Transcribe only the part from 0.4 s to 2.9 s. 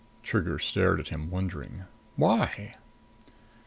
stared at him, wondering. "Why?"